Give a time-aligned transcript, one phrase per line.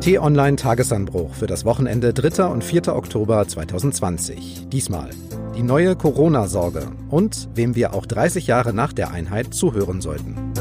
[0.00, 2.46] T-Online Tagesanbruch für das Wochenende 3.
[2.46, 2.96] und 4.
[2.96, 4.68] Oktober 2020.
[4.72, 5.10] Diesmal
[5.54, 10.54] die neue Corona-Sorge und wem wir auch 30 Jahre nach der Einheit zuhören sollten.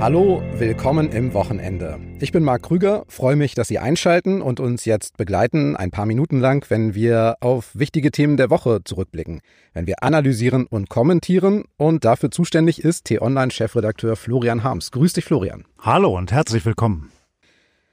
[0.00, 2.00] Hallo, willkommen im Wochenende.
[2.20, 6.06] Ich bin Marc Krüger, freue mich, dass Sie einschalten und uns jetzt begleiten, ein paar
[6.06, 9.42] Minuten lang, wenn wir auf wichtige Themen der Woche zurückblicken,
[9.74, 14.90] wenn wir analysieren und kommentieren und dafür zuständig ist T-Online-Chefredakteur Florian Harms.
[14.90, 15.66] Grüß dich, Florian.
[15.78, 17.12] Hallo und herzlich willkommen.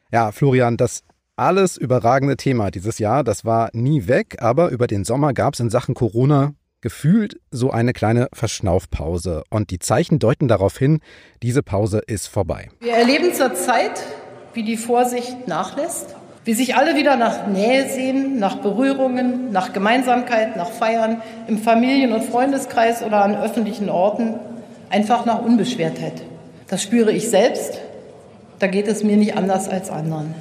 [0.09, 1.03] Ja, Florian, das
[1.35, 5.59] alles überragende Thema dieses Jahr, das war nie weg, aber über den Sommer gab es
[5.59, 9.43] in Sachen Corona gefühlt so eine kleine Verschnaufpause.
[9.49, 10.99] Und die Zeichen deuten darauf hin,
[11.41, 12.69] diese Pause ist vorbei.
[12.79, 14.03] Wir erleben zurzeit,
[14.53, 20.55] wie die Vorsicht nachlässt, wie sich alle wieder nach Nähe sehen, nach Berührungen, nach Gemeinsamkeit,
[20.55, 24.35] nach Feiern im Familien- und Freundeskreis oder an öffentlichen Orten,
[24.89, 26.23] einfach nach Unbeschwertheit.
[26.67, 27.79] Das spüre ich selbst,
[28.59, 30.33] da geht es mir nicht anders als anderen.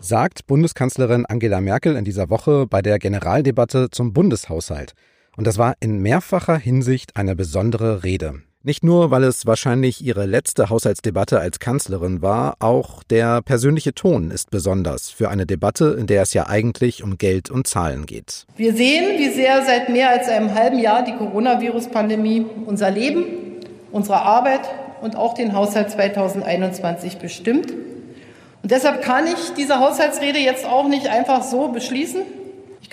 [0.00, 4.92] Sagt Bundeskanzlerin Angela Merkel in dieser Woche bei der Generaldebatte zum Bundeshaushalt.
[5.36, 8.42] Und das war in mehrfacher Hinsicht eine besondere Rede.
[8.66, 14.30] Nicht nur, weil es wahrscheinlich ihre letzte Haushaltsdebatte als Kanzlerin war, auch der persönliche Ton
[14.30, 18.46] ist besonders für eine Debatte, in der es ja eigentlich um Geld und Zahlen geht.
[18.56, 23.26] Wir sehen, wie sehr seit mehr als einem halben Jahr die Coronavirus-Pandemie unser Leben,
[23.92, 24.62] unsere Arbeit
[25.02, 27.70] und auch den Haushalt 2021 bestimmt.
[28.62, 32.22] Und deshalb kann ich diese Haushaltsrede jetzt auch nicht einfach so beschließen,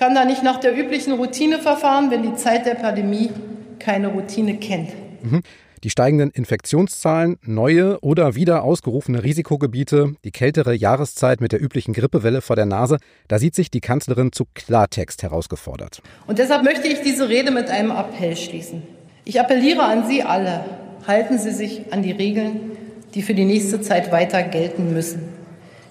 [0.02, 3.30] kann da nicht nach der üblichen Routine verfahren, wenn die Zeit der Pandemie
[3.78, 4.90] keine Routine kennt.
[5.22, 5.44] Mhm.
[5.84, 12.42] Die steigenden Infektionszahlen, neue oder wieder ausgerufene Risikogebiete, die kältere Jahreszeit mit der üblichen Grippewelle
[12.42, 16.02] vor der Nase, da sieht sich die Kanzlerin zu Klartext herausgefordert.
[16.26, 18.82] Und deshalb möchte ich diese Rede mit einem Appell schließen.
[19.24, 20.66] Ich appelliere an Sie alle,
[21.06, 22.72] halten Sie sich an die Regeln,
[23.14, 25.41] die für die nächste Zeit weiter gelten müssen.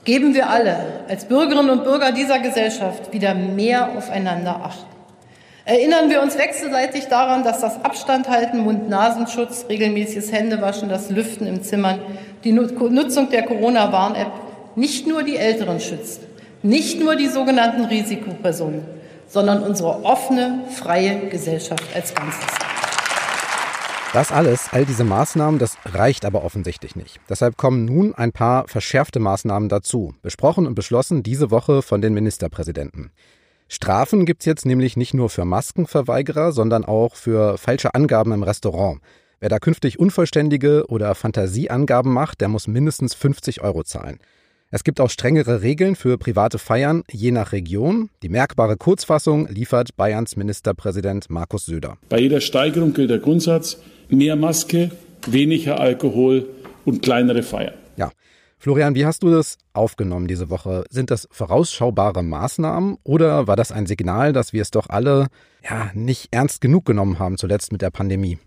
[0.05, 0.77] Geben wir alle
[1.09, 4.86] als Bürgerinnen und Bürger dieser Gesellschaft wieder mehr aufeinander Acht.
[5.67, 12.01] Erinnern wir uns wechselseitig daran, dass das Abstandhalten, Mund-Nasenschutz, regelmäßiges Händewaschen, das Lüften im Zimmern,
[12.45, 14.33] die Nutzung der Corona-Warn-App
[14.74, 16.23] nicht nur die Älteren schützt,
[16.63, 18.85] nicht nur die sogenannten Risikopersonen,
[19.29, 22.47] sondern unsere offene, freie Gesellschaft als Ganzes.
[24.13, 27.21] Das alles, all diese Maßnahmen, das reicht aber offensichtlich nicht.
[27.29, 32.13] Deshalb kommen nun ein paar verschärfte Maßnahmen dazu, besprochen und beschlossen diese Woche von den
[32.13, 33.13] Ministerpräsidenten.
[33.69, 39.01] Strafen gibt's jetzt nämlich nicht nur für Maskenverweigerer, sondern auch für falsche Angaben im Restaurant.
[39.39, 44.19] Wer da künftig unvollständige oder Fantasieangaben macht, der muss mindestens 50 Euro zahlen.
[44.73, 48.08] Es gibt auch strengere Regeln für private Feiern, je nach Region.
[48.23, 51.98] Die merkbare Kurzfassung liefert Bayerns Ministerpräsident Markus Söder.
[52.08, 53.79] Bei jeder Steigerung gilt der Grundsatz,
[54.09, 54.92] mehr Maske,
[55.27, 56.48] weniger Alkohol
[56.85, 57.75] und kleinere Feiern.
[57.97, 58.13] Ja.
[58.59, 60.85] Florian, wie hast du das aufgenommen diese Woche?
[60.89, 65.27] Sind das vorausschaubare Maßnahmen oder war das ein Signal, dass wir es doch alle
[65.69, 68.39] ja nicht ernst genug genommen haben zuletzt mit der Pandemie?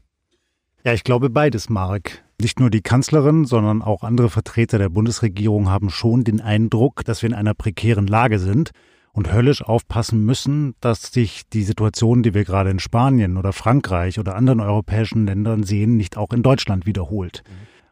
[0.86, 2.24] Ja, ich glaube beides, Mark.
[2.44, 7.22] Nicht nur die Kanzlerin, sondern auch andere Vertreter der Bundesregierung haben schon den Eindruck, dass
[7.22, 8.72] wir in einer prekären Lage sind
[9.14, 14.20] und höllisch aufpassen müssen, dass sich die Situation, die wir gerade in Spanien oder Frankreich
[14.20, 17.44] oder anderen europäischen Ländern sehen, nicht auch in Deutschland wiederholt.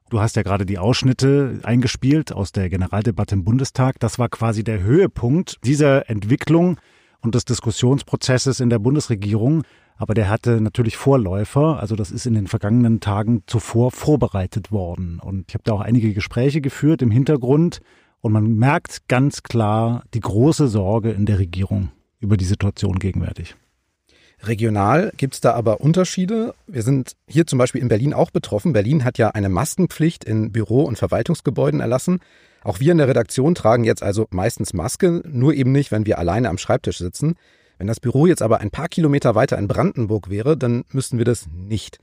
[0.09, 4.01] Du hast ja gerade die Ausschnitte eingespielt aus der Generaldebatte im Bundestag.
[4.01, 6.77] Das war quasi der Höhepunkt dieser Entwicklung
[7.21, 9.63] und des Diskussionsprozesses in der Bundesregierung.
[10.01, 11.79] Aber der hatte natürlich Vorläufer.
[11.79, 15.19] Also das ist in den vergangenen Tagen zuvor vorbereitet worden.
[15.19, 17.81] Und ich habe da auch einige Gespräche geführt im Hintergrund
[18.19, 23.55] und man merkt ganz klar die große Sorge in der Regierung über die Situation gegenwärtig.
[24.41, 26.55] Regional gibt es da aber Unterschiede.
[26.65, 28.73] Wir sind hier zum Beispiel in Berlin auch betroffen.
[28.73, 32.21] Berlin hat ja eine Maskenpflicht in Büro- und Verwaltungsgebäuden erlassen.
[32.63, 36.17] Auch wir in der Redaktion tragen jetzt also meistens Maske, nur eben nicht, wenn wir
[36.17, 37.35] alleine am Schreibtisch sitzen.
[37.81, 41.25] Wenn das Büro jetzt aber ein paar Kilometer weiter in Brandenburg wäre, dann müssten wir
[41.25, 41.97] das nicht.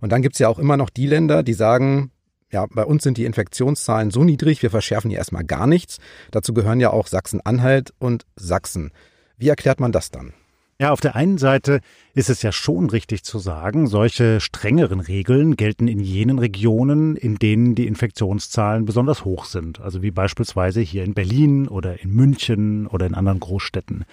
[0.00, 2.12] Und dann gibt es ja auch immer noch die Länder, die sagen,
[2.50, 5.98] ja, bei uns sind die Infektionszahlen so niedrig, wir verschärfen hier erstmal gar nichts.
[6.30, 8.90] Dazu gehören ja auch Sachsen-Anhalt und Sachsen.
[9.36, 10.32] Wie erklärt man das dann?
[10.80, 11.80] Ja, auf der einen Seite
[12.14, 17.34] ist es ja schon richtig zu sagen, solche strengeren Regeln gelten in jenen Regionen, in
[17.34, 22.86] denen die Infektionszahlen besonders hoch sind, also wie beispielsweise hier in Berlin oder in München
[22.86, 24.06] oder in anderen Großstädten.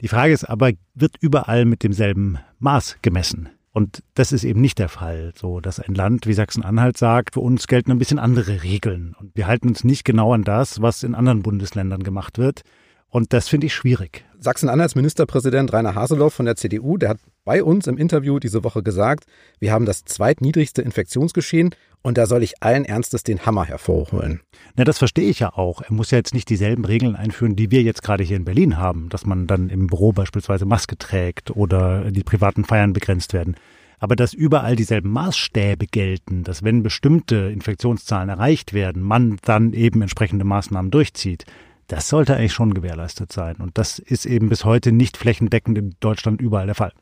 [0.00, 3.50] Die Frage ist aber, wird überall mit demselben Maß gemessen?
[3.72, 7.40] Und das ist eben nicht der Fall, so dass ein Land wie Sachsen-Anhalt sagt, für
[7.40, 11.04] uns gelten ein bisschen andere Regeln und wir halten uns nicht genau an das, was
[11.04, 12.62] in anderen Bundesländern gemacht wird.
[13.10, 14.24] Und das finde ich schwierig.
[14.38, 18.82] Sachsen-Anhalts Ministerpräsident Rainer Haseloff von der CDU, der hat bei uns im Interview diese Woche
[18.82, 19.24] gesagt,
[19.58, 24.40] wir haben das zweitniedrigste Infektionsgeschehen und da soll ich allen Ernstes den Hammer hervorholen.
[24.76, 25.82] Na, das verstehe ich ja auch.
[25.82, 28.78] Er muss ja jetzt nicht dieselben Regeln einführen, die wir jetzt gerade hier in Berlin
[28.78, 33.56] haben, dass man dann im Büro beispielsweise Maske trägt oder die privaten Feiern begrenzt werden.
[33.98, 40.00] Aber dass überall dieselben Maßstäbe gelten, dass wenn bestimmte Infektionszahlen erreicht werden, man dann eben
[40.00, 41.44] entsprechende Maßnahmen durchzieht,
[41.90, 43.56] das sollte eigentlich schon gewährleistet sein.
[43.56, 46.92] Und das ist eben bis heute nicht flächendeckend in Deutschland überall der Fall.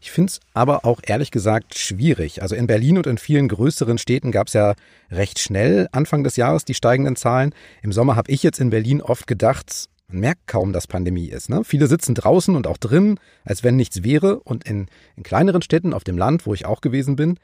[0.00, 2.40] Ich finde es aber auch ehrlich gesagt schwierig.
[2.40, 4.74] Also in Berlin und in vielen größeren Städten gab es ja
[5.10, 7.54] recht schnell Anfang des Jahres die steigenden Zahlen.
[7.82, 11.50] Im Sommer habe ich jetzt in Berlin oft gedacht, man merkt kaum, dass Pandemie ist.
[11.50, 11.62] Ne?
[11.62, 14.40] Viele sitzen draußen und auch drin, als wenn nichts wäre.
[14.40, 14.86] Und in,
[15.16, 17.38] in kleineren Städten auf dem Land, wo ich auch gewesen bin,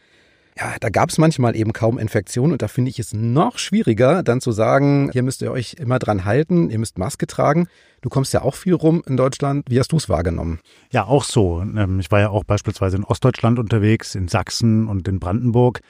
[0.58, 4.22] ja, da gab es manchmal eben kaum Infektionen und da finde ich es noch schwieriger,
[4.22, 7.68] dann zu sagen, hier müsst ihr euch immer dran halten, ihr müsst Maske tragen.
[8.00, 9.66] Du kommst ja auch viel rum in Deutschland.
[9.68, 10.60] Wie hast du es wahrgenommen?
[10.90, 11.60] Ja, auch so.
[11.60, 15.80] Ähm, ich war ja auch beispielsweise in Ostdeutschland unterwegs, in Sachsen und in Brandenburg.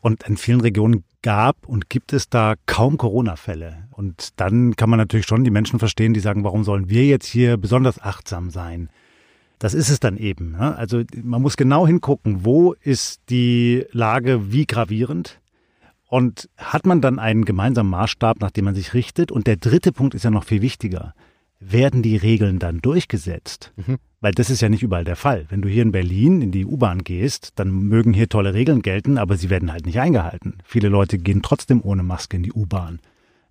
[0.00, 3.84] Und in vielen Regionen gab und gibt es da kaum Corona-Fälle.
[3.92, 7.26] Und dann kann man natürlich schon die Menschen verstehen, die sagen, warum sollen wir jetzt
[7.26, 8.88] hier besonders achtsam sein?
[9.62, 10.50] Das ist es dann eben.
[10.50, 10.76] Ne?
[10.76, 15.40] Also man muss genau hingucken, wo ist die Lage wie gravierend
[16.08, 19.30] und hat man dann einen gemeinsamen Maßstab, nach dem man sich richtet.
[19.30, 21.14] Und der dritte Punkt ist ja noch viel wichtiger.
[21.60, 23.72] Werden die Regeln dann durchgesetzt?
[23.76, 23.98] Mhm.
[24.20, 25.46] Weil das ist ja nicht überall der Fall.
[25.48, 29.16] Wenn du hier in Berlin in die U-Bahn gehst, dann mögen hier tolle Regeln gelten,
[29.16, 30.58] aber sie werden halt nicht eingehalten.
[30.64, 32.98] Viele Leute gehen trotzdem ohne Maske in die U-Bahn.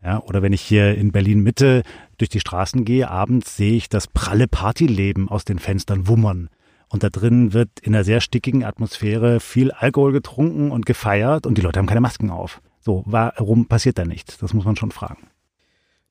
[0.03, 1.83] Ja, oder wenn ich hier in Berlin Mitte
[2.18, 6.50] durch die Straßen gehe, abends sehe ich das pralle Partyleben aus den Fenstern wummern.
[6.89, 11.57] Und da drin wird in einer sehr stickigen Atmosphäre viel Alkohol getrunken und gefeiert und
[11.57, 12.62] die Leute haben keine Masken auf.
[12.80, 14.39] So, warum passiert da nichts?
[14.39, 15.30] Das muss man schon fragen.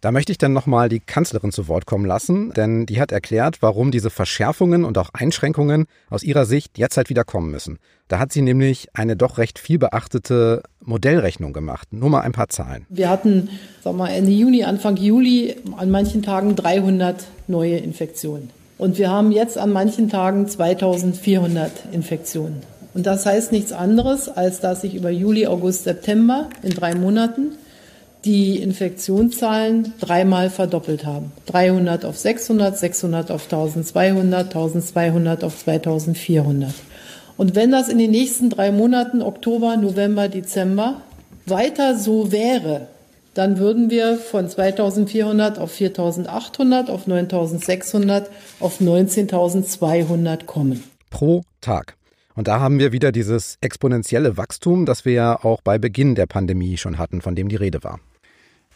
[0.01, 3.59] Da möchte ich dann nochmal die Kanzlerin zu Wort kommen lassen, denn die hat erklärt,
[3.61, 7.79] warum diese Verschärfungen und auch Einschränkungen aus ihrer Sicht jetzt halt wieder kommen müssen.
[8.09, 11.93] Da hat sie nämlich eine doch recht viel beachtete Modellrechnung gemacht.
[11.93, 12.87] Nur mal ein paar Zahlen.
[12.89, 13.51] Wir hatten,
[13.85, 18.49] sag mal, Ende Juni, Anfang Juli an manchen Tagen 300 neue Infektionen.
[18.79, 22.63] Und wir haben jetzt an manchen Tagen 2400 Infektionen.
[22.95, 27.53] Und das heißt nichts anderes, als dass sich über Juli, August, September in drei Monaten
[28.25, 31.33] die Infektionszahlen dreimal verdoppelt haben.
[31.47, 36.75] 300 auf 600, 600 auf 1200, 1200 auf 2400.
[37.37, 41.01] Und wenn das in den nächsten drei Monaten, Oktober, November, Dezember,
[41.47, 42.89] weiter so wäre,
[43.35, 50.85] dann würden wir von 2400 auf 4800, auf 9600, auf 19200 kommen.
[51.09, 51.97] Pro Tag.
[52.35, 56.27] Und da haben wir wieder dieses exponentielle Wachstum, das wir ja auch bei Beginn der
[56.27, 58.01] Pandemie schon hatten, von dem die Rede war.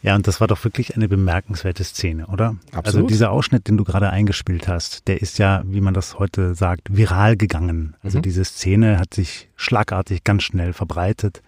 [0.05, 2.57] Ja, und das war doch wirklich eine bemerkenswerte Szene, oder?
[2.67, 2.85] Absolut.
[2.85, 6.53] Also dieser Ausschnitt, den du gerade eingespielt hast, der ist ja, wie man das heute
[6.53, 7.95] sagt, viral gegangen.
[8.03, 8.21] Also mhm.
[8.21, 11.41] diese Szene hat sich schlagartig ganz schnell verbreitet.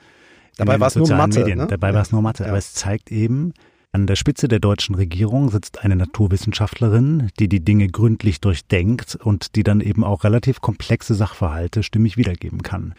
[0.56, 1.56] Dabei war es nur Mathe.
[1.56, 1.68] Ne?
[1.68, 1.94] Dabei ja.
[1.94, 2.45] war es nur Mathe.
[2.45, 2.50] Ja.
[2.50, 3.54] Aber es zeigt eben,
[3.92, 9.56] an der Spitze der deutschen Regierung sitzt eine Naturwissenschaftlerin, die die Dinge gründlich durchdenkt und
[9.56, 12.95] die dann eben auch relativ komplexe Sachverhalte stimmig wiedergeben kann.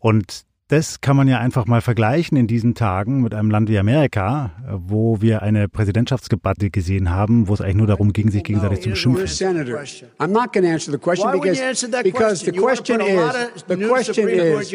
[0.00, 3.78] Und das kann man ja einfach mal vergleichen in diesen Tagen mit einem Land wie
[3.78, 8.82] Amerika, wo wir eine Präsidentschaftsdebatte gesehen haben, wo es eigentlich nur darum ging, sich gegenseitig
[8.82, 9.26] zu beschimpfen.
[9.26, 14.68] I'm not going to answer the question because, because the question is, the question is,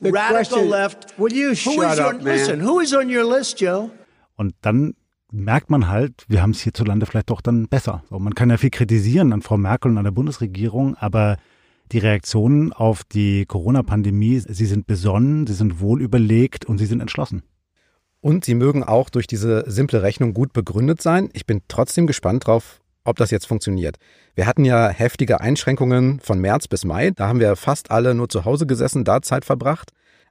[0.00, 1.18] the question, left.
[1.18, 2.60] Will you shut up, man?
[2.60, 3.90] Who is on your list, Joe?
[4.36, 4.94] Und dann
[5.32, 8.04] merkt man halt, wir haben es hierzulande vielleicht doch dann besser.
[8.08, 11.36] So, man kann ja viel kritisieren an Frau Merkel und an der Bundesregierung, aber
[11.92, 17.42] die Reaktionen auf die Corona-Pandemie, sie sind besonnen, sie sind wohlüberlegt und sie sind entschlossen.
[18.20, 21.28] Und sie mögen auch durch diese simple Rechnung gut begründet sein.
[21.32, 23.96] Ich bin trotzdem gespannt drauf, ob das jetzt funktioniert.
[24.34, 27.10] Wir hatten ja heftige Einschränkungen von März bis Mai.
[27.10, 29.90] Da haben wir fast alle nur zu Hause gesessen, da Zeit verbracht.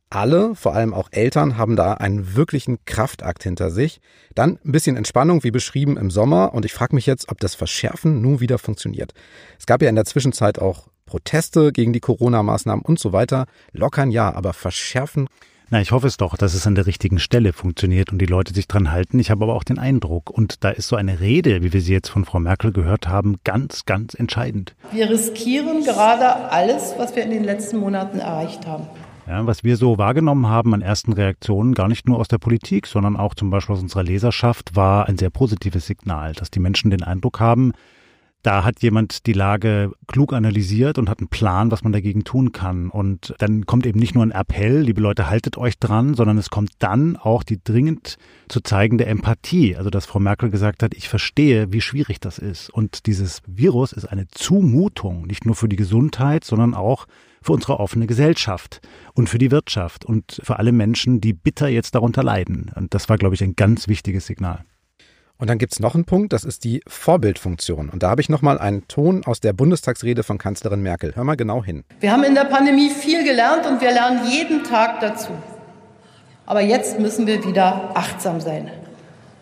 [0.10, 4.02] Alle, vor allem auch Eltern, haben da einen wirklichen Kraftakt hinter sich.
[4.36, 6.54] Dann ein bisschen Entspannung, wie beschrieben, im Sommer.
[6.54, 9.14] Und ich frage mich jetzt, ob das Verschärfen nun wieder funktioniert.
[9.58, 13.46] Es gab ja in der Zwischenzeit auch Proteste gegen die Corona-Maßnahmen und so weiter.
[13.74, 15.28] Lockern ja, aber verschärfen.
[15.70, 18.54] Na, ich hoffe es doch, dass es an der richtigen Stelle funktioniert und die Leute
[18.54, 19.20] sich dran halten.
[19.20, 21.92] Ich habe aber auch den Eindruck, und da ist so eine Rede, wie wir sie
[21.92, 24.74] jetzt von Frau Merkel gehört haben, ganz, ganz entscheidend.
[24.94, 28.88] Wir riskieren gerade alles, was wir in den letzten Monaten erreicht haben.
[29.28, 32.88] Ja, was wir so wahrgenommen haben an ersten Reaktionen, gar nicht nur aus der Politik,
[32.88, 36.90] sondern auch zum Beispiel aus unserer Leserschaft, war ein sehr positives Signal, dass die Menschen
[36.90, 37.74] den Eindruck haben,
[38.44, 42.52] da hat jemand die Lage klug analysiert und hat einen Plan, was man dagegen tun
[42.52, 42.90] kann.
[42.90, 46.50] Und dann kommt eben nicht nur ein Appell, liebe Leute, haltet euch dran, sondern es
[46.50, 48.18] kommt dann auch die dringend
[48.48, 49.76] zu zeigende Empathie.
[49.76, 52.70] Also, dass Frau Merkel gesagt hat, ich verstehe, wie schwierig das ist.
[52.70, 57.06] Und dieses Virus ist eine Zumutung, nicht nur für die Gesundheit, sondern auch
[57.44, 58.82] für unsere offene Gesellschaft
[59.14, 62.72] und für die Wirtschaft und für alle Menschen, die bitter jetzt darunter leiden.
[62.76, 64.64] Und das war, glaube ich, ein ganz wichtiges Signal.
[65.42, 67.90] Und dann gibt es noch einen Punkt, das ist die Vorbildfunktion.
[67.90, 71.16] Und da habe ich nochmal einen Ton aus der Bundestagsrede von Kanzlerin Merkel.
[71.16, 71.84] Hör mal genau hin.
[72.00, 75.32] Wir haben in der Pandemie viel gelernt und wir lernen jeden Tag dazu.
[76.46, 78.70] Aber jetzt müssen wir wieder achtsam sein.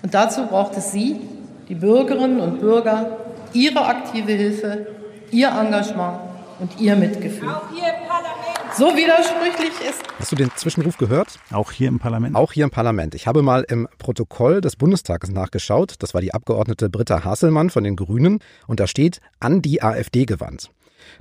[0.02, 1.20] Und dazu braucht es Sie,
[1.68, 3.18] die Bürgerinnen und Bürger,
[3.52, 4.88] Ihre aktive Hilfe,
[5.32, 6.20] Ihr Engagement
[6.60, 7.50] und Ihr Mitgefühl.
[7.50, 8.49] Auch hier im Parlament
[8.80, 10.02] so widersprüchlich ist.
[10.20, 11.38] Hast du den Zwischenruf gehört?
[11.52, 12.38] Auch hier im Parlament?
[12.38, 13.14] Auch hier im Parlament.
[13.14, 15.96] Ich habe mal im Protokoll des Bundestages nachgeschaut.
[16.00, 18.40] Das war die Abgeordnete Britta Hasselmann von den Grünen.
[18.68, 20.72] Und da steht an die AfD gewandt.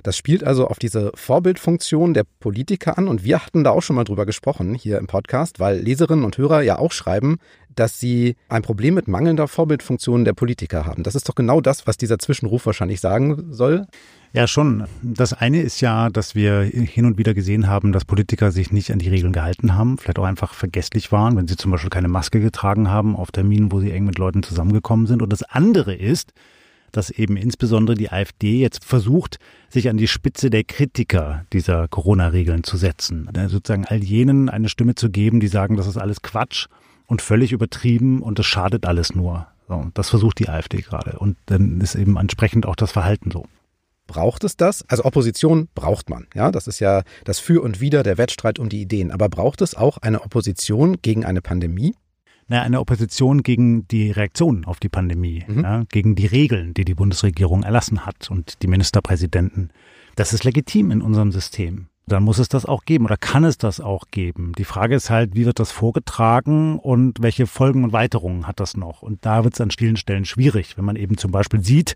[0.03, 3.95] Das spielt also auf diese Vorbildfunktion der Politiker an und wir hatten da auch schon
[3.95, 7.39] mal drüber gesprochen hier im Podcast, weil Leserinnen und Hörer ja auch schreiben,
[7.75, 11.03] dass sie ein Problem mit mangelnder Vorbildfunktion der Politiker haben.
[11.03, 13.87] Das ist doch genau das, was dieser Zwischenruf wahrscheinlich sagen soll.
[14.31, 14.85] Ja, schon.
[15.01, 18.91] Das eine ist ja, dass wir hin und wieder gesehen haben, dass Politiker sich nicht
[18.91, 22.09] an die Regeln gehalten haben, vielleicht auch einfach vergesslich waren, wenn sie zum Beispiel keine
[22.09, 25.23] Maske getragen haben auf Terminen, wo sie eng mit Leuten zusammengekommen sind.
[25.23, 26.33] Und das andere ist,
[26.91, 32.63] dass eben insbesondere die AfD jetzt versucht, sich an die Spitze der Kritiker dieser Corona-Regeln
[32.63, 33.29] zu setzen.
[33.47, 36.67] Sozusagen all jenen eine Stimme zu geben, die sagen, das ist alles Quatsch
[37.07, 39.47] und völlig übertrieben und das schadet alles nur.
[39.67, 41.17] So, das versucht die AfD gerade.
[41.17, 43.45] Und dann ist eben entsprechend auch das Verhalten so.
[44.09, 44.83] Braucht es das?
[44.89, 46.25] Also Opposition braucht man.
[46.33, 49.11] Ja, das ist ja das Für und Wider, der Wettstreit um die Ideen.
[49.11, 51.93] Aber braucht es auch eine Opposition gegen eine Pandemie?
[52.47, 55.61] Na, eine Opposition gegen die Reaktion auf die Pandemie, mhm.
[55.61, 59.69] ja, gegen die Regeln, die die Bundesregierung erlassen hat und die Ministerpräsidenten.
[60.15, 61.89] Das ist legitim in unserem System.
[62.07, 64.53] Dann muss es das auch geben oder kann es das auch geben.
[64.57, 68.75] Die Frage ist halt, wie wird das vorgetragen und welche Folgen und Weiterungen hat das
[68.75, 69.03] noch?
[69.03, 71.95] Und da wird es an vielen Stellen schwierig, wenn man eben zum Beispiel sieht,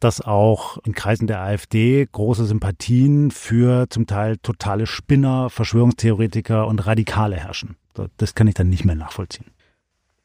[0.00, 6.86] dass auch in Kreisen der AfD große Sympathien für zum Teil totale Spinner, Verschwörungstheoretiker und
[6.86, 7.76] Radikale herrschen.
[8.16, 9.46] Das kann ich dann nicht mehr nachvollziehen.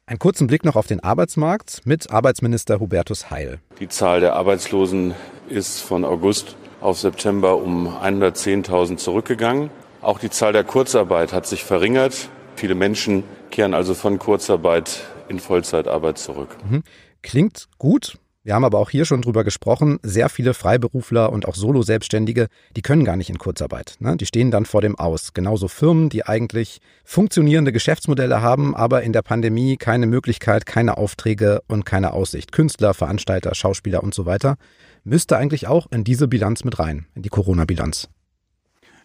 [0.05, 3.59] Einen kurzen Blick noch auf den Arbeitsmarkt mit Arbeitsminister Hubertus Heil.
[3.79, 5.13] Die Zahl der Arbeitslosen
[5.49, 9.69] ist von August auf September um 110.000 zurückgegangen.
[10.01, 12.29] Auch die Zahl der Kurzarbeit hat sich verringert.
[12.55, 16.57] Viele Menschen kehren also von Kurzarbeit in Vollzeitarbeit zurück.
[16.67, 16.83] Mhm.
[17.21, 18.17] Klingt gut.
[18.41, 22.81] Wir haben aber auch hier schon drüber gesprochen, sehr viele Freiberufler und auch Solo-Selbstständige, die
[22.81, 23.97] können gar nicht in Kurzarbeit.
[23.99, 24.15] Ne?
[24.15, 25.33] Die stehen dann vor dem Aus.
[25.33, 31.61] Genauso Firmen, die eigentlich funktionierende Geschäftsmodelle haben, aber in der Pandemie keine Möglichkeit, keine Aufträge
[31.67, 32.53] und keine Aussicht.
[32.53, 34.55] Künstler, Veranstalter, Schauspieler und so weiter.
[35.03, 38.07] Müsste eigentlich auch in diese Bilanz mit rein, in die Corona-Bilanz.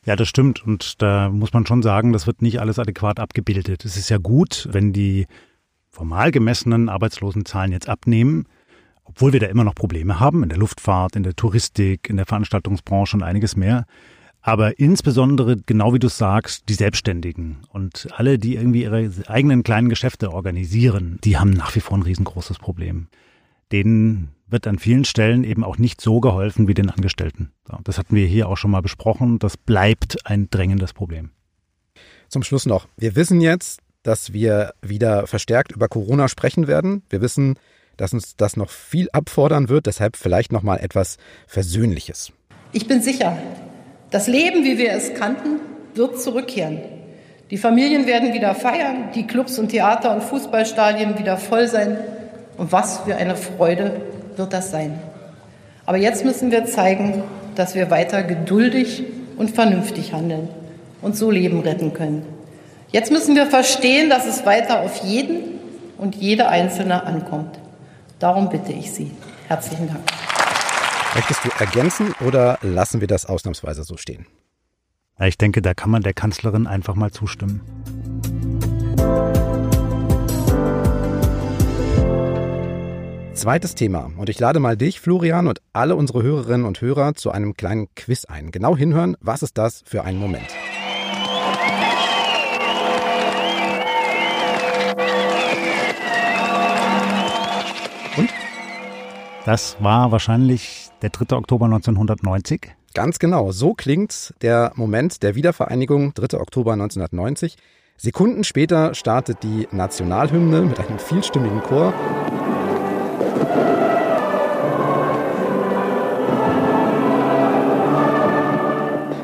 [0.07, 0.65] Ja, das stimmt.
[0.65, 3.85] Und da muss man schon sagen, das wird nicht alles adäquat abgebildet.
[3.85, 5.27] Es ist ja gut, wenn die
[5.91, 8.47] formal gemessenen Arbeitslosenzahlen jetzt abnehmen
[9.15, 12.27] obwohl wir da immer noch Probleme haben in der Luftfahrt, in der Touristik, in der
[12.27, 13.87] Veranstaltungsbranche und einiges mehr.
[14.41, 19.89] Aber insbesondere, genau wie du sagst, die Selbstständigen und alle, die irgendwie ihre eigenen kleinen
[19.89, 23.07] Geschäfte organisieren, die haben nach wie vor ein riesengroßes Problem.
[23.71, 27.53] Denen wird an vielen Stellen eben auch nicht so geholfen wie den Angestellten.
[27.85, 29.39] Das hatten wir hier auch schon mal besprochen.
[29.39, 31.31] Das bleibt ein drängendes Problem.
[32.29, 32.89] Zum Schluss noch.
[32.97, 37.05] Wir wissen jetzt, dass wir wieder verstärkt über Corona sprechen werden.
[37.09, 37.55] Wir wissen,
[37.97, 42.33] dass uns das noch viel abfordern wird, deshalb vielleicht noch mal etwas Versöhnliches.
[42.73, 43.37] Ich bin sicher,
[44.11, 45.61] das Leben, wie wir es kannten,
[45.95, 46.81] wird zurückkehren.
[47.51, 51.99] Die Familien werden wieder feiern, die Clubs und Theater und Fußballstadien wieder voll sein.
[52.57, 54.01] Und was für eine Freude
[54.37, 54.99] wird das sein.
[55.87, 57.23] Aber jetzt müssen wir zeigen,
[57.55, 59.05] dass wir weiter geduldig
[59.37, 60.49] und vernünftig handeln
[61.03, 62.25] und so Leben retten können.
[62.91, 65.59] Jetzt müssen wir verstehen, dass es weiter auf jeden
[65.99, 67.59] und jede Einzelne ankommt.
[68.19, 69.11] Darum bitte ich Sie.
[69.49, 70.01] Herzlichen Dank.
[71.15, 74.27] Möchtest du ergänzen oder lassen wir das ausnahmsweise so stehen?
[75.21, 77.61] Ich denke, da kann man der Kanzlerin einfach mal zustimmen.
[83.35, 84.11] Zweites Thema.
[84.17, 87.93] Und ich lade mal dich, Florian, und alle unsere Hörerinnen und Hörer zu einem kleinen
[87.95, 88.51] Quiz ein.
[88.51, 90.47] Genau hinhören, was ist das für ein Moment?
[99.45, 101.37] Das war wahrscheinlich der 3.
[101.37, 102.75] Oktober 1990.
[102.95, 106.41] Ganz genau, so klingt der Moment der Wiedervereinigung, 3.
[106.41, 107.59] Oktober 1990.
[107.99, 111.93] Sekunden später startet die Nationalhymne mit einem vielstimmigen Chor.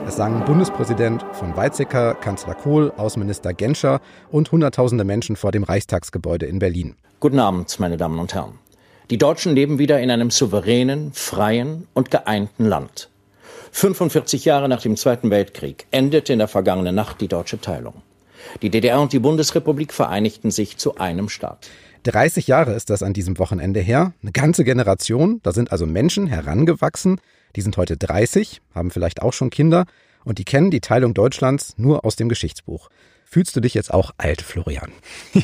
[0.07, 6.45] Es sangen Bundespräsident von Weizsäcker, Kanzler Kohl, Außenminister Genscher und Hunderttausende Menschen vor dem Reichstagsgebäude
[6.45, 6.97] in Berlin.
[7.21, 8.59] Guten Abend, meine Damen und Herren.
[9.11, 13.09] Die Deutschen leben wieder in einem souveränen, freien und geeinten Land.
[13.73, 18.03] 45 Jahre nach dem Zweiten Weltkrieg endete in der vergangenen Nacht die deutsche Teilung.
[18.63, 21.69] Die DDR und die Bundesrepublik vereinigten sich zu einem Staat.
[22.05, 24.13] 30 Jahre ist das an diesem Wochenende her.
[24.23, 25.41] Eine ganze Generation.
[25.43, 27.21] Da sind also Menschen herangewachsen.
[27.57, 29.87] Die sind heute 30, haben vielleicht auch schon Kinder
[30.25, 32.91] und die kennen die Teilung Deutschlands nur aus dem Geschichtsbuch.
[33.33, 34.91] Fühlst du dich jetzt auch alt, Florian?
[35.35, 35.43] ja,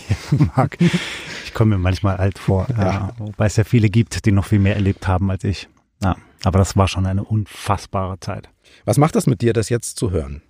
[0.57, 3.13] Marc, ich komme mir manchmal alt vor, ja.
[3.17, 5.69] wobei es ja viele gibt, die noch viel mehr erlebt haben als ich.
[6.03, 8.49] Ja, aber das war schon eine unfassbare Zeit.
[8.87, 10.43] Was macht das mit dir, das jetzt zu hören?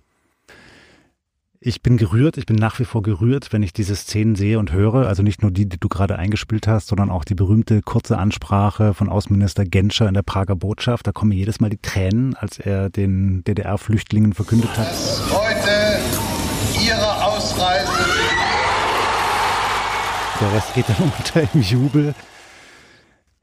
[1.59, 4.71] Ich bin gerührt, ich bin nach wie vor gerührt, wenn ich diese Szenen sehe und
[4.71, 5.07] höre.
[5.07, 8.95] Also nicht nur die, die du gerade eingespielt hast, sondern auch die berühmte kurze Ansprache
[8.95, 11.05] von Außenminister Genscher in der Prager Botschaft.
[11.05, 14.87] Da kommen mir jedes Mal die Tränen, als er den DDR-Flüchtlingen verkündet hat.
[15.31, 16.36] Heute
[16.81, 17.91] ihre Ausreise.
[20.39, 22.13] Der Rest geht dann unter im Jubel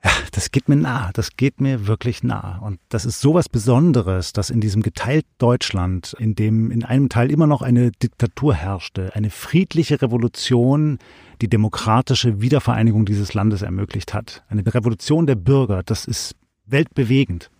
[0.04, 2.58] ja, das geht mir nah, das geht mir wirklich nah.
[2.58, 7.30] Und das ist sowas Besonderes, dass in diesem geteilten Deutschland, in dem in einem Teil
[7.30, 10.98] immer noch eine Diktatur herrschte, eine friedliche Revolution
[11.40, 14.44] die demokratische Wiedervereinigung dieses Landes ermöglicht hat.
[14.48, 17.50] Eine Revolution der Bürger, das ist weltbewegend.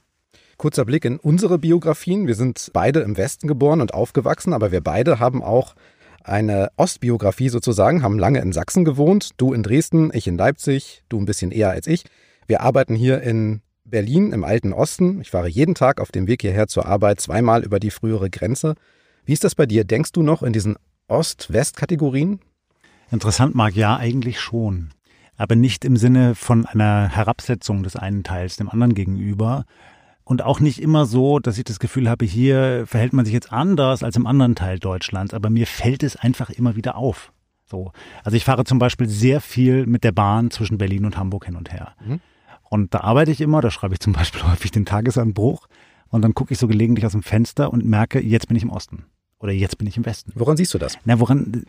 [0.57, 2.27] Kurzer Blick in unsere Biografien.
[2.27, 5.75] Wir sind beide im Westen geboren und aufgewachsen, aber wir beide haben auch
[6.23, 9.31] eine Ostbiografie sozusagen, haben lange in Sachsen gewohnt.
[9.37, 12.05] Du in Dresden, ich in Leipzig, du ein bisschen eher als ich.
[12.47, 15.21] Wir arbeiten hier in Berlin im alten Osten.
[15.21, 18.75] Ich fahre jeden Tag auf dem Weg hierher zur Arbeit zweimal über die frühere Grenze.
[19.25, 19.85] Wie ist das bei dir?
[19.85, 20.77] Denkst du noch in diesen
[21.09, 22.41] Ost-West-Kategorien?
[23.11, 24.91] Interessant, Marc, ja, eigentlich schon.
[25.37, 29.67] Aber nicht im Sinne von einer Herabsetzung des einen Teils dem anderen gegenüber.
[30.25, 33.53] Und auch nicht immer so, dass ich das Gefühl habe, hier verhält man sich jetzt
[33.53, 35.35] anders als im anderen Teil Deutschlands.
[35.35, 37.31] Aber mir fällt es einfach immer wieder auf.
[37.67, 37.93] So.
[38.23, 41.57] Also ich fahre zum Beispiel sehr viel mit der Bahn zwischen Berlin und Hamburg hin
[41.57, 41.95] und her.
[42.05, 42.21] Mhm.
[42.63, 45.69] Und da arbeite ich immer, da schreibe ich zum Beispiel häufig den Tagesanbruch
[46.09, 48.71] und dann gucke ich so gelegentlich aus dem Fenster und merke, jetzt bin ich im
[48.71, 49.05] Osten
[49.39, 50.33] oder jetzt bin ich im Westen.
[50.35, 50.99] Woran siehst du das?
[51.05, 51.65] Na, woran?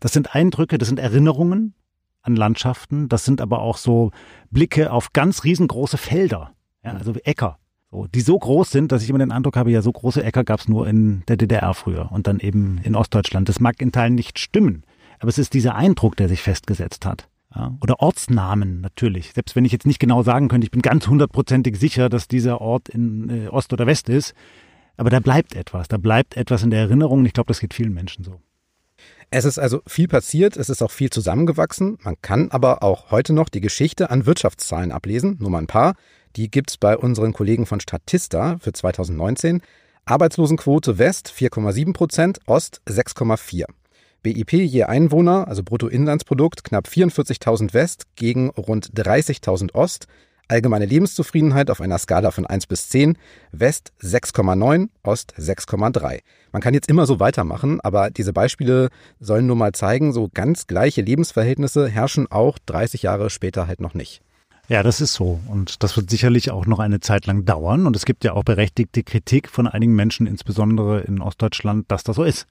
[0.00, 1.74] Das sind Eindrücke, das sind Erinnerungen
[2.22, 4.10] an Landschaften, das sind aber auch so
[4.50, 6.52] Blicke auf ganz riesengroße Felder,
[6.84, 7.58] ja, also Äcker,
[7.90, 10.44] so, die so groß sind, dass ich immer den Eindruck habe, ja, so große Äcker
[10.44, 13.48] gab es nur in der DDR früher und dann eben in Ostdeutschland.
[13.48, 14.84] Das mag in Teilen nicht stimmen,
[15.18, 17.28] aber es ist dieser Eindruck, der sich festgesetzt hat.
[17.54, 19.32] Ja, oder Ortsnamen natürlich.
[19.34, 22.62] Selbst wenn ich jetzt nicht genau sagen könnte, ich bin ganz hundertprozentig sicher, dass dieser
[22.62, 24.34] Ort in äh, Ost oder West ist.
[24.96, 27.74] Aber da bleibt etwas, da bleibt etwas in der Erinnerung und ich glaube, das geht
[27.74, 28.40] vielen Menschen so.
[29.34, 31.96] Es ist also viel passiert, es ist auch viel zusammengewachsen.
[32.02, 35.94] Man kann aber auch heute noch die Geschichte an Wirtschaftszahlen ablesen, nur mal ein paar.
[36.36, 39.62] Die gibt's bei unseren Kollegen von Statista für 2019.
[40.04, 43.64] Arbeitslosenquote West 4,7 Prozent, Ost 6,4.
[44.22, 50.08] BIP je Einwohner, also Bruttoinlandsprodukt, knapp 44.000 West gegen rund 30.000 Ost.
[50.48, 53.16] Allgemeine Lebenszufriedenheit auf einer Skala von 1 bis 10.
[53.52, 56.20] West 6,9, Ost 6,3.
[56.52, 60.66] Man kann jetzt immer so weitermachen, aber diese Beispiele sollen nur mal zeigen, so ganz
[60.66, 64.22] gleiche Lebensverhältnisse herrschen auch 30 Jahre später halt noch nicht.
[64.68, 65.40] Ja, das ist so.
[65.48, 67.86] Und das wird sicherlich auch noch eine Zeit lang dauern.
[67.86, 72.16] Und es gibt ja auch berechtigte Kritik von einigen Menschen, insbesondere in Ostdeutschland, dass das
[72.16, 72.46] so ist.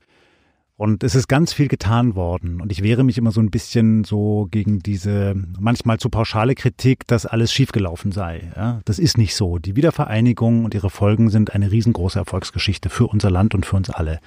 [0.81, 2.59] Und es ist ganz viel getan worden.
[2.59, 7.05] Und ich wehre mich immer so ein bisschen so gegen diese manchmal zu pauschale Kritik,
[7.05, 8.51] dass alles schiefgelaufen sei.
[8.55, 9.59] Ja, das ist nicht so.
[9.59, 13.91] Die Wiedervereinigung und ihre Folgen sind eine riesengroße Erfolgsgeschichte für unser Land und für uns
[13.91, 14.21] alle.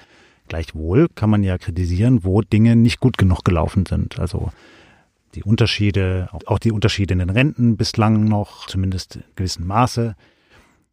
[0.47, 4.17] Gleichwohl kann man ja kritisieren, wo Dinge nicht gut genug gelaufen sind.
[4.17, 4.49] Also
[5.33, 10.15] die Unterschiede, auch die Unterschiede in den Renten bislang noch, zumindest in gewissem Maße.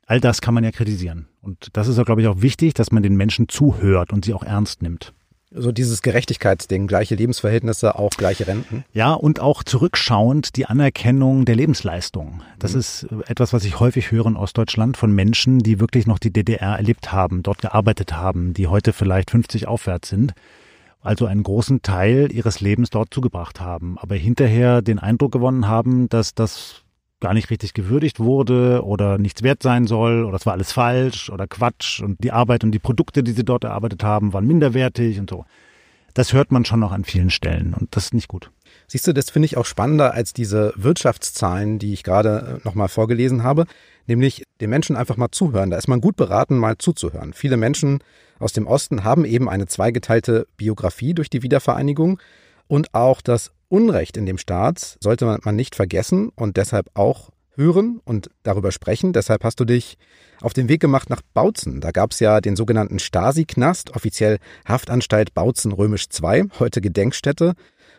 [0.07, 1.29] All das kann man ja kritisieren.
[1.41, 4.43] Und das ist, glaube ich, auch wichtig, dass man den Menschen zuhört und sie auch
[4.43, 5.15] ernst nimmt
[5.55, 8.85] so dieses Gerechtigkeitsding, gleiche Lebensverhältnisse, auch gleiche Renten.
[8.93, 12.43] Ja, und auch zurückschauend die Anerkennung der Lebensleistung.
[12.59, 12.81] Das mhm.
[12.81, 16.77] ist etwas, was ich häufig höre in Ostdeutschland von Menschen, die wirklich noch die DDR
[16.77, 20.33] erlebt haben, dort gearbeitet haben, die heute vielleicht 50 aufwärts sind.
[21.01, 26.09] Also einen großen Teil ihres Lebens dort zugebracht haben, aber hinterher den Eindruck gewonnen haben,
[26.09, 26.82] dass das
[27.23, 31.31] gar nicht richtig gewürdigt wurde oder nichts wert sein soll oder es war alles falsch
[31.31, 35.21] oder Quatsch und die Arbeit und die Produkte, die sie dort erarbeitet haben, waren minderwertig
[35.21, 35.47] und so.
[36.15, 38.51] Das hört man schon noch an vielen Stellen und das ist nicht gut.
[38.89, 42.89] Siehst du, das finde ich auch spannender als diese Wirtschaftszahlen, die ich gerade äh, nochmal
[42.89, 43.67] vorgelesen habe,
[44.07, 45.71] nämlich den Menschen einfach mal zuhören.
[45.71, 47.33] Da ist man gut beraten, mal zuzuhören.
[47.33, 48.01] Viele Menschen
[48.41, 52.19] aus dem Osten haben eben eine zweigeteilte Biografie durch die Wiedervereinigung
[52.73, 58.01] und auch das Unrecht in dem Staat sollte man nicht vergessen und deshalb auch hören
[58.07, 59.13] und darüber sprechen.
[59.13, 59.99] Deshalb hast du dich
[60.41, 61.83] auf den Weg gemacht nach Bautzen.
[61.83, 67.53] Da gab es ja den sogenannten Stasi-Knast, offiziell Haftanstalt Bautzen Römisch II, heute Gedenkstätte.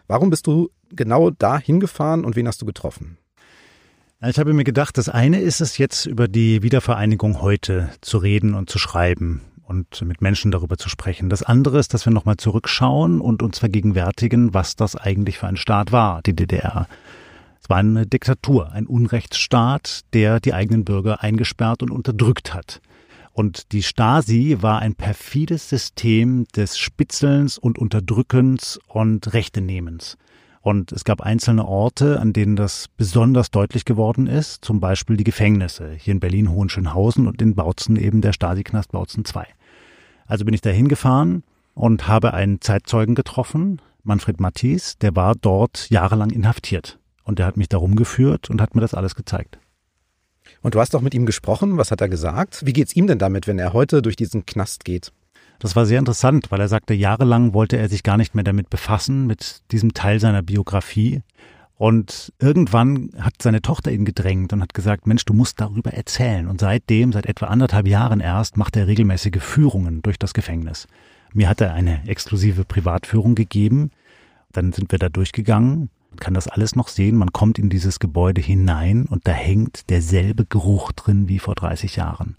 [0.07, 3.19] Warum bist du genau da hingefahren und wen hast du getroffen?
[4.25, 8.55] Ich habe mir gedacht, das eine ist es jetzt über die Wiedervereinigung heute zu reden
[8.55, 9.41] und zu schreiben
[9.73, 11.29] und mit Menschen darüber zu sprechen.
[11.29, 15.57] Das andere ist, dass wir nochmal zurückschauen und uns vergegenwärtigen, was das eigentlich für ein
[15.57, 16.87] Staat war, die DDR.
[17.59, 22.81] Es war eine Diktatur, ein Unrechtsstaat, der die eigenen Bürger eingesperrt und unterdrückt hat.
[23.31, 30.17] Und die Stasi war ein perfides System des Spitzelns und Unterdrückens und Rechtenehmens.
[30.61, 35.25] Und es gab einzelne Orte, an denen das besonders deutlich geworden ist, zum Beispiel die
[35.25, 39.45] Gefängnisse, hier in Berlin Hohenschönhausen und in Bautzen eben der Stasi-Knast Bautzen 2.
[40.25, 45.89] Also bin ich da hingefahren und habe einen Zeitzeugen getroffen, Manfred Matthis, der war dort
[45.89, 46.99] jahrelang inhaftiert.
[47.23, 49.59] Und der hat mich da rumgeführt und hat mir das alles gezeigt.
[50.61, 51.77] Und du hast doch mit ihm gesprochen.
[51.77, 52.65] Was hat er gesagt?
[52.65, 55.13] Wie geht's ihm denn damit, wenn er heute durch diesen Knast geht?
[55.59, 58.69] Das war sehr interessant, weil er sagte, jahrelang wollte er sich gar nicht mehr damit
[58.69, 61.21] befassen, mit diesem Teil seiner Biografie.
[61.83, 66.47] Und irgendwann hat seine Tochter ihn gedrängt und hat gesagt, Mensch, du musst darüber erzählen.
[66.47, 70.87] Und seitdem, seit etwa anderthalb Jahren erst, macht er regelmäßige Führungen durch das Gefängnis.
[71.33, 73.91] Mir hat er eine exklusive Privatführung gegeben.
[74.53, 75.89] Dann sind wir da durchgegangen.
[76.11, 77.17] Man kann das alles noch sehen.
[77.17, 81.97] Man kommt in dieses Gebäude hinein und da hängt derselbe Geruch drin wie vor 30
[81.97, 82.37] Jahren.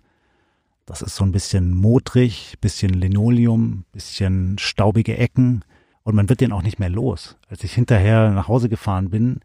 [0.87, 5.67] Das ist so ein bisschen modrig, bisschen Linoleum, bisschen staubige Ecken
[6.05, 7.37] und man wird den auch nicht mehr los.
[7.49, 9.41] Als ich hinterher nach Hause gefahren bin,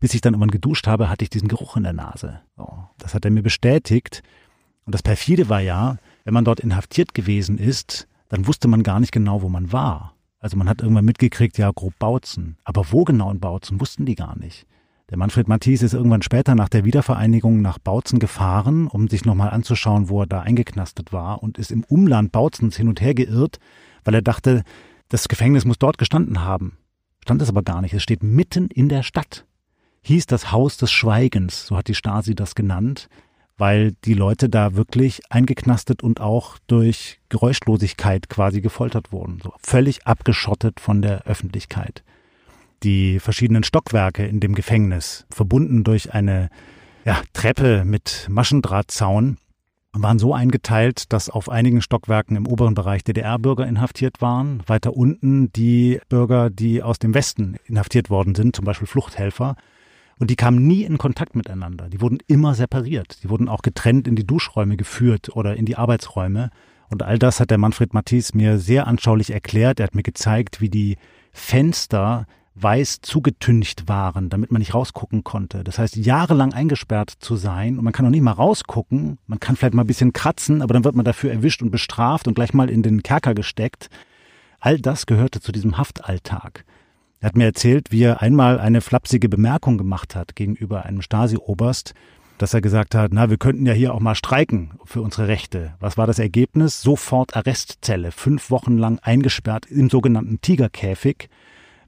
[0.00, 2.40] bis ich dann irgendwann geduscht habe, hatte ich diesen Geruch in der Nase.
[2.56, 4.22] So, das hat er mir bestätigt.
[4.84, 9.00] Und das perfide war ja, wenn man dort inhaftiert gewesen ist, dann wusste man gar
[9.00, 10.14] nicht genau, wo man war.
[10.40, 12.56] Also man hat irgendwann mitgekriegt, ja, grob Bautzen.
[12.64, 14.66] Aber wo genau in Bautzen, wussten die gar nicht.
[15.10, 19.50] Der Manfred Matthis ist irgendwann später nach der Wiedervereinigung nach Bautzen gefahren, um sich nochmal
[19.50, 23.58] anzuschauen, wo er da eingeknastet war und ist im Umland Bautzens hin und her geirrt,
[24.04, 24.64] weil er dachte,
[25.08, 26.78] das Gefängnis muss dort gestanden haben.
[27.22, 27.94] Stand es aber gar nicht.
[27.94, 29.46] Es steht mitten in der Stadt.
[30.02, 33.08] Hieß das Haus des Schweigens, so hat die Stasi das genannt,
[33.56, 39.40] weil die Leute da wirklich eingeknastet und auch durch Geräuschlosigkeit quasi gefoltert wurden.
[39.42, 42.04] So völlig abgeschottet von der Öffentlichkeit
[42.82, 46.50] die verschiedenen Stockwerke in dem Gefängnis, verbunden durch eine
[47.04, 49.38] ja, Treppe mit Maschendrahtzaun,
[49.92, 55.50] waren so eingeteilt, dass auf einigen Stockwerken im oberen Bereich DDR-Bürger inhaftiert waren, weiter unten
[55.52, 59.56] die Bürger, die aus dem Westen inhaftiert worden sind, zum Beispiel Fluchthelfer.
[60.18, 61.88] Und die kamen nie in Kontakt miteinander.
[61.88, 63.22] Die wurden immer separiert.
[63.22, 66.50] Die wurden auch getrennt in die Duschräume geführt oder in die Arbeitsräume.
[66.90, 69.78] Und all das hat der Manfred Matthis mir sehr anschaulich erklärt.
[69.78, 70.96] Er hat mir gezeigt, wie die
[71.32, 72.26] Fenster
[72.62, 75.64] weiß zugetüncht waren, damit man nicht rausgucken konnte.
[75.64, 79.18] Das heißt, jahrelang eingesperrt zu sein und man kann noch nicht mal rausgucken.
[79.26, 82.28] Man kann vielleicht mal ein bisschen kratzen, aber dann wird man dafür erwischt und bestraft
[82.28, 83.90] und gleich mal in den Kerker gesteckt.
[84.60, 86.64] All das gehörte zu diesem Haftalltag.
[87.20, 91.94] Er hat mir erzählt, wie er einmal eine flapsige Bemerkung gemacht hat gegenüber einem Stasi-Oberst,
[92.38, 95.74] dass er gesagt hat, na, wir könnten ja hier auch mal streiken für unsere Rechte.
[95.80, 96.80] Was war das Ergebnis?
[96.80, 101.28] Sofort Arrestzelle, fünf Wochen lang eingesperrt im sogenannten Tigerkäfig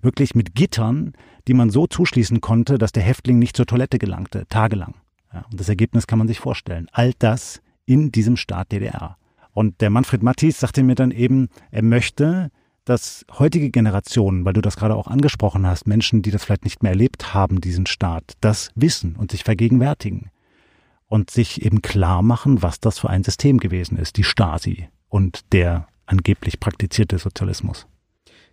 [0.02, 1.12] wirklich mit Gittern,
[1.48, 4.94] die man so zuschließen konnte, dass der Häftling nicht zur Toilette gelangte, tagelang.
[5.32, 6.88] Ja, und das Ergebnis kann man sich vorstellen.
[6.92, 9.16] All das in diesem Staat DDR.
[9.52, 12.50] Und der Manfred Mattis sagte mir dann eben, er möchte,
[12.84, 16.82] dass heutige Generationen, weil du das gerade auch angesprochen hast, Menschen, die das vielleicht nicht
[16.82, 20.30] mehr erlebt haben, diesen Staat, das wissen und sich vergegenwärtigen.
[21.06, 25.52] Und sich eben klar machen, was das für ein System gewesen ist, die Stasi und
[25.52, 27.86] der angeblich praktizierte Sozialismus.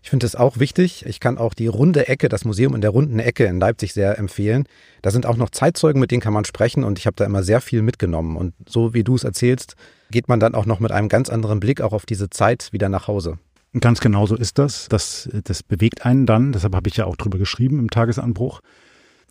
[0.01, 1.05] Ich finde es auch wichtig.
[1.05, 4.17] Ich kann auch die runde Ecke, das Museum in der runden Ecke in Leipzig sehr
[4.17, 4.65] empfehlen.
[5.01, 7.43] Da sind auch noch Zeitzeugen, mit denen kann man sprechen und ich habe da immer
[7.43, 8.37] sehr viel mitgenommen.
[8.37, 9.75] Und so wie du es erzählst,
[10.11, 12.89] geht man dann auch noch mit einem ganz anderen Blick auch auf diese Zeit wieder
[12.89, 13.37] nach Hause.
[13.79, 14.87] Ganz genau so ist das.
[14.89, 16.51] Das, das bewegt einen dann.
[16.53, 18.61] Deshalb habe ich ja auch drüber geschrieben im Tagesanbruch.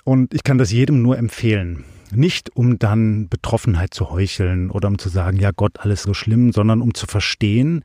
[0.05, 1.85] Und ich kann das jedem nur empfehlen.
[2.13, 6.53] Nicht um dann Betroffenheit zu heucheln oder um zu sagen, ja Gott, alles so schlimm,
[6.53, 7.83] sondern um zu verstehen,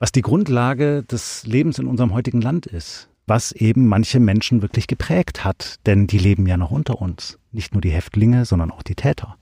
[0.00, 4.86] was die Grundlage des Lebens in unserem heutigen Land ist, was eben manche Menschen wirklich
[4.86, 8.82] geprägt hat, denn die leben ja noch unter uns, nicht nur die Häftlinge, sondern auch
[8.82, 9.36] die Täter.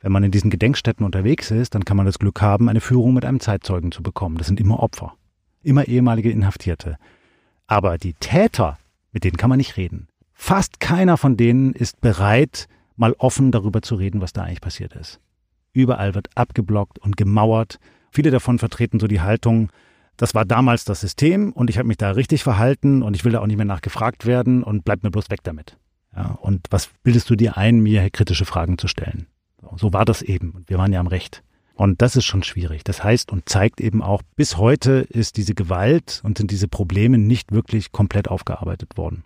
[0.00, 3.12] Wenn man in diesen Gedenkstätten unterwegs ist, dann kann man das Glück haben, eine Führung
[3.12, 4.38] mit einem Zeitzeugen zu bekommen.
[4.38, 5.14] Das sind immer Opfer,
[5.62, 6.96] immer ehemalige Inhaftierte.
[7.66, 8.78] Aber die Täter,
[9.12, 10.06] mit denen kann man nicht reden.
[10.32, 14.94] Fast keiner von denen ist bereit, mal offen darüber zu reden, was da eigentlich passiert
[14.94, 15.18] ist.
[15.72, 17.80] Überall wird abgeblockt und gemauert.
[18.12, 19.70] Viele davon vertreten so die Haltung,
[20.16, 23.32] das war damals das System und ich habe mich da richtig verhalten und ich will
[23.32, 25.76] da auch nicht mehr nachgefragt werden und bleib mir bloß weg damit.
[26.16, 29.26] Ja, und was bildest du dir ein, mir kritische Fragen zu stellen?
[29.76, 30.64] So war das eben.
[30.66, 31.42] Wir waren ja am Recht.
[31.74, 32.84] Und das ist schon schwierig.
[32.84, 37.18] Das heißt und zeigt eben auch, bis heute ist diese Gewalt und sind diese Probleme
[37.18, 39.24] nicht wirklich komplett aufgearbeitet worden.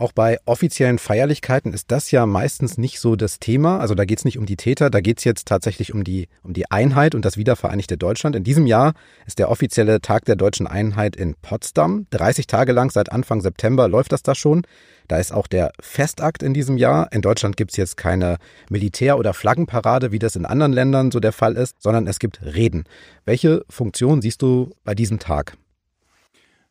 [0.00, 3.80] Auch bei offiziellen Feierlichkeiten ist das ja meistens nicht so das Thema.
[3.80, 6.28] Also da geht es nicht um die Täter, da geht es jetzt tatsächlich um die,
[6.44, 8.36] um die Einheit und das wiedervereinigte Deutschland.
[8.36, 8.92] In diesem Jahr
[9.26, 12.06] ist der offizielle Tag der deutschen Einheit in Potsdam.
[12.10, 14.62] 30 Tage lang seit Anfang September läuft das da schon.
[15.08, 17.10] Da ist auch der Festakt in diesem Jahr.
[17.12, 18.36] In Deutschland gibt es jetzt keine
[18.70, 22.40] Militär- oder Flaggenparade, wie das in anderen Ländern so der Fall ist, sondern es gibt
[22.44, 22.84] Reden.
[23.24, 25.56] Welche Funktion siehst du bei diesem Tag?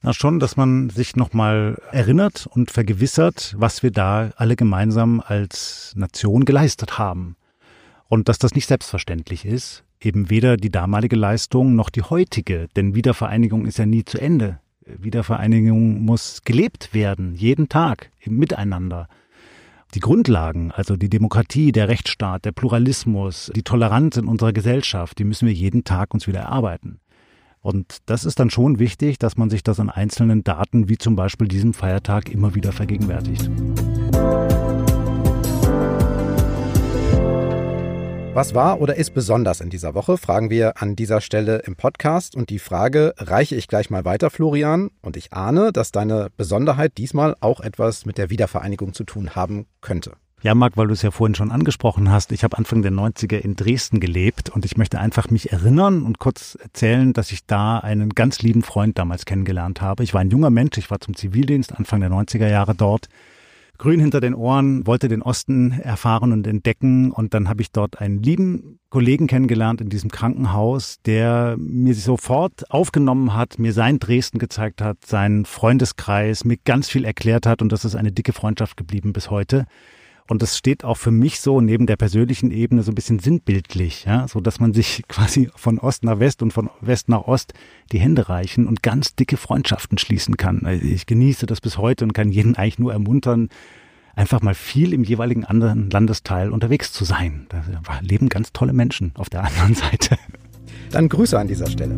[0.02, 5.94] Na schon, dass man sich nochmal erinnert und vergewissert, was wir da alle gemeinsam als
[5.96, 7.36] Nation geleistet haben.
[8.08, 12.94] Und dass das nicht selbstverständlich ist, eben weder die damalige Leistung noch die heutige, denn
[12.94, 14.60] Wiedervereinigung ist ja nie zu Ende.
[14.86, 19.10] Wiedervereinigung muss gelebt werden, jeden Tag, im Miteinander.
[19.96, 25.24] Die Grundlagen, also die Demokratie, der Rechtsstaat, der Pluralismus, die Toleranz in unserer Gesellschaft, die
[25.24, 27.00] müssen wir jeden Tag uns wieder erarbeiten.
[27.62, 31.16] Und das ist dann schon wichtig, dass man sich das an einzelnen Daten, wie zum
[31.16, 33.50] Beispiel diesem Feiertag, immer wieder vergegenwärtigt.
[38.38, 42.36] Was war oder ist besonders in dieser Woche, fragen wir an dieser Stelle im Podcast.
[42.36, 44.92] Und die Frage reiche ich gleich mal weiter, Florian.
[45.02, 49.66] Und ich ahne, dass deine Besonderheit diesmal auch etwas mit der Wiedervereinigung zu tun haben
[49.82, 50.12] könnte.
[50.44, 53.38] Ja, Marc, weil du es ja vorhin schon angesprochen hast, ich habe Anfang der 90er
[53.38, 57.80] in Dresden gelebt und ich möchte einfach mich erinnern und kurz erzählen, dass ich da
[57.80, 60.04] einen ganz lieben Freund damals kennengelernt habe.
[60.04, 63.08] Ich war ein junger Mensch, ich war zum Zivildienst Anfang der 90er Jahre dort.
[63.80, 68.00] Grün hinter den Ohren, wollte den Osten erfahren und entdecken und dann habe ich dort
[68.00, 74.38] einen lieben Kollegen kennengelernt in diesem Krankenhaus, der mir sofort aufgenommen hat, mir sein Dresden
[74.38, 78.78] gezeigt hat, seinen Freundeskreis, mir ganz viel erklärt hat und das ist eine dicke Freundschaft
[78.78, 79.66] geblieben bis heute.
[80.30, 84.06] Und das steht auch für mich so neben der persönlichen Ebene so ein bisschen sinnbildlich,
[84.06, 87.54] ja, so dass man sich quasi von Ost nach West und von West nach Ost
[87.92, 90.66] die Hände reichen und ganz dicke Freundschaften schließen kann.
[90.66, 93.50] Also ich genieße das bis heute und kann jeden eigentlich nur ermuntern,
[94.16, 97.48] einfach mal viel im jeweiligen anderen Landesteil unterwegs zu sein.
[97.50, 97.64] Da
[98.02, 100.18] leben ganz tolle Menschen auf der anderen Seite.
[100.92, 101.96] Dann Grüße an dieser Stelle.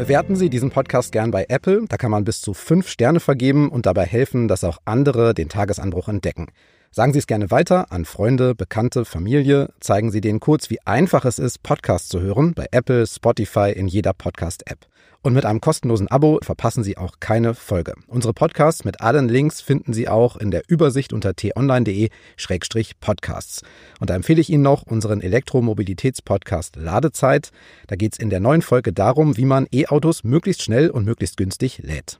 [0.00, 1.84] Bewerten Sie diesen Podcast gern bei Apple.
[1.86, 5.50] Da kann man bis zu fünf Sterne vergeben und dabei helfen, dass auch andere den
[5.50, 6.46] Tagesanbruch entdecken.
[6.90, 9.68] Sagen Sie es gerne weiter an Freunde, Bekannte, Familie.
[9.78, 13.88] Zeigen Sie denen kurz, wie einfach es ist, Podcasts zu hören bei Apple, Spotify, in
[13.88, 14.86] jeder Podcast-App.
[15.22, 17.92] Und mit einem kostenlosen Abo verpassen Sie auch keine Folge.
[18.06, 23.60] Unsere Podcasts mit allen Links finden Sie auch in der Übersicht unter t-online.de-podcasts.
[24.00, 27.50] Und da empfehle ich Ihnen noch unseren Elektromobilitätspodcast Ladezeit.
[27.86, 31.36] Da geht es in der neuen Folge darum, wie man E-Autos möglichst schnell und möglichst
[31.36, 32.18] günstig lädt.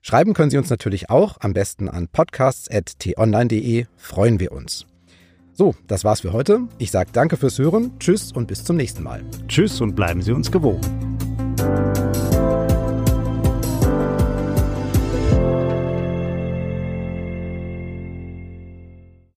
[0.00, 3.86] Schreiben können Sie uns natürlich auch, am besten an podcasts.t-online.de.
[3.96, 4.86] Freuen wir uns.
[5.52, 6.68] So, das war's für heute.
[6.78, 9.24] Ich sage danke fürs Hören, tschüss und bis zum nächsten Mal.
[9.48, 10.80] Tschüss und bleiben Sie uns gewogen.